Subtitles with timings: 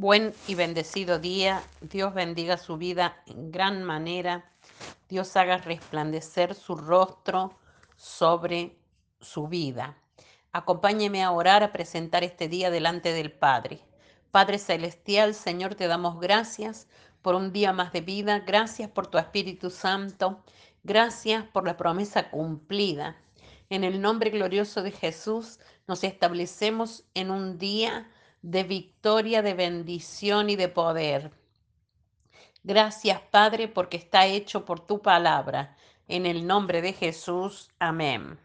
[0.00, 1.60] Buen y bendecido día.
[1.80, 4.48] Dios bendiga su vida en gran manera.
[5.08, 7.58] Dios haga resplandecer su rostro
[7.96, 8.78] sobre
[9.20, 9.98] su vida.
[10.52, 13.80] Acompáñeme a orar, a presentar este día delante del Padre.
[14.30, 16.86] Padre Celestial, Señor, te damos gracias
[17.20, 18.38] por un día más de vida.
[18.38, 20.44] Gracias por tu Espíritu Santo.
[20.84, 23.16] Gracias por la promesa cumplida.
[23.68, 25.58] En el nombre glorioso de Jesús
[25.88, 28.08] nos establecemos en un día
[28.42, 31.32] de victoria, de bendición y de poder.
[32.62, 35.76] Gracias, Padre, porque está hecho por tu palabra.
[36.06, 37.70] En el nombre de Jesús.
[37.78, 38.38] Amén.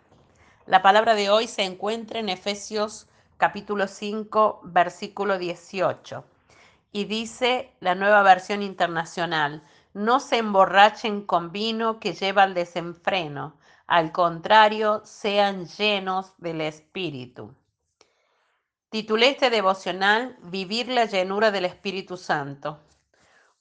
[0.65, 6.23] La palabra de hoy se encuentra en Efesios capítulo 5, versículo 18.
[6.91, 13.57] Y dice la nueva versión internacional, no se emborrachen con vino que lleva al desenfreno,
[13.87, 17.53] al contrario, sean llenos del Espíritu.
[18.93, 22.79] Titulé este devocional Vivir la llenura del Espíritu Santo.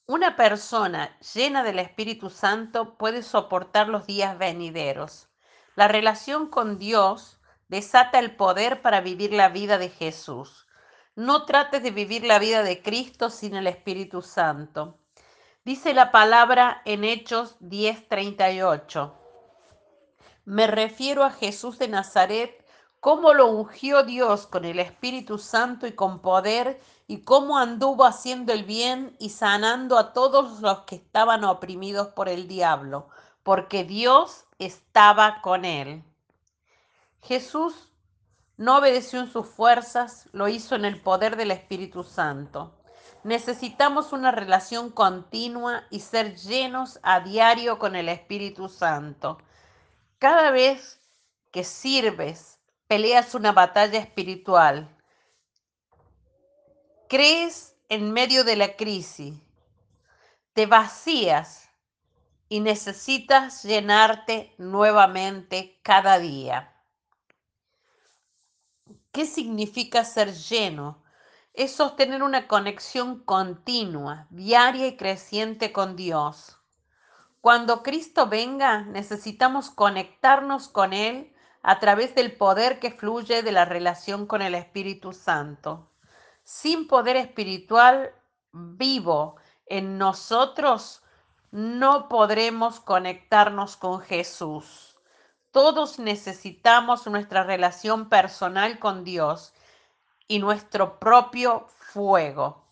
[0.05, 5.29] Una persona llena del Espíritu Santo puede soportar los días venideros.
[5.73, 10.67] La relación con Dios desata el poder para vivir la vida de Jesús.
[11.15, 14.99] No trates de vivir la vida de Cristo sin el Espíritu Santo.
[15.65, 19.15] Dice la palabra en Hechos 10:38.
[20.45, 22.62] Me refiero a Jesús de Nazaret
[23.03, 28.53] cómo lo ungió Dios con el Espíritu Santo y con poder, y cómo anduvo haciendo
[28.53, 33.09] el bien y sanando a todos los que estaban oprimidos por el diablo,
[33.43, 36.01] porque Dios estaba con él.
[37.21, 37.89] Jesús
[38.55, 42.73] no obedeció en sus fuerzas, lo hizo en el poder del Espíritu Santo.
[43.25, 49.39] Necesitamos una relación continua y ser llenos a diario con el Espíritu Santo.
[50.19, 51.01] Cada vez
[51.51, 52.53] que sirves
[52.87, 54.89] peleas una batalla espiritual.
[57.09, 59.35] Crees en medio de la crisis,
[60.53, 61.69] te vacías
[62.49, 66.73] y necesitas llenarte nuevamente cada día.
[69.11, 71.03] ¿Qué significa ser lleno?
[71.53, 76.57] Es sostener una conexión continua, diaria y creciente con Dios.
[77.41, 81.32] Cuando Cristo venga, necesitamos conectarnos con Él
[81.63, 85.89] a través del poder que fluye de la relación con el Espíritu Santo.
[86.43, 88.13] Sin poder espiritual
[88.51, 91.01] vivo en nosotros,
[91.51, 94.97] no podremos conectarnos con Jesús.
[95.51, 99.53] Todos necesitamos nuestra relación personal con Dios
[100.27, 102.65] y nuestro propio fuego.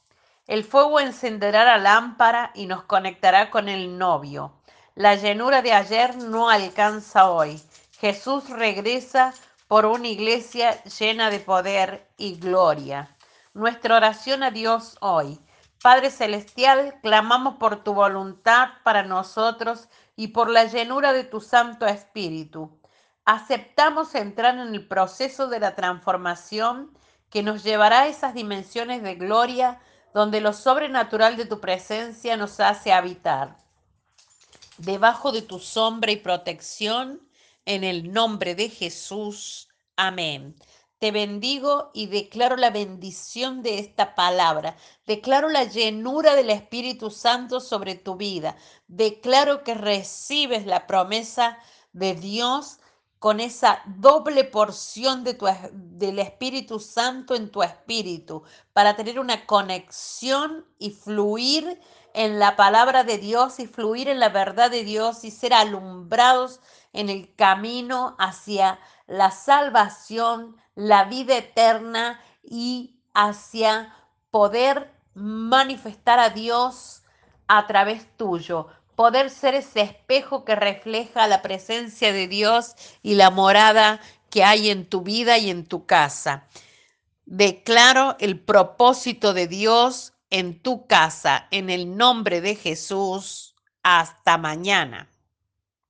[0.47, 4.51] El fuego encenderá la lámpara y nos conectará con el novio.
[4.95, 7.61] La llenura de ayer no alcanza hoy.
[8.01, 9.31] Jesús regresa
[9.67, 13.15] por una iglesia llena de poder y gloria.
[13.53, 15.39] Nuestra oración a Dios hoy.
[15.83, 21.85] Padre Celestial, clamamos por tu voluntad para nosotros y por la llenura de tu Santo
[21.85, 22.75] Espíritu.
[23.23, 26.97] Aceptamos entrar en el proceso de la transformación
[27.29, 29.79] que nos llevará a esas dimensiones de gloria
[30.11, 33.57] donde lo sobrenatural de tu presencia nos hace habitar.
[34.79, 37.21] Debajo de tu sombra y protección,
[37.65, 39.67] en el nombre de Jesús.
[39.95, 40.55] Amén.
[40.99, 44.77] Te bendigo y declaro la bendición de esta palabra.
[45.07, 48.55] Declaro la llenura del Espíritu Santo sobre tu vida.
[48.87, 51.57] Declaro que recibes la promesa
[51.91, 52.79] de Dios
[53.21, 58.41] con esa doble porción de tu, del Espíritu Santo en tu espíritu
[58.73, 61.79] para tener una conexión y fluir
[62.15, 66.61] en la palabra de Dios y fluir en la verdad de Dios y ser alumbrados
[66.93, 73.93] en el camino hacia la salvación, la vida eterna y hacia
[74.31, 77.03] poder manifestar a Dios
[77.47, 78.65] a través tuyo,
[78.95, 84.69] poder ser ese espejo que refleja la presencia de Dios y la morada que hay
[84.69, 86.47] en tu vida y en tu casa.
[87.25, 93.55] Declaro el propósito de Dios en tu casa, en el nombre de Jesús.
[93.83, 95.09] Hasta mañana.